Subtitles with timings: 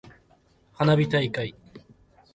[0.73, 1.53] 花火大会。